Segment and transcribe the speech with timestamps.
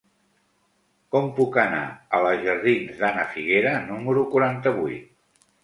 [1.15, 1.83] Com puc anar
[2.17, 5.09] a la jardins d'Ana Figuera número quaranta-vuit?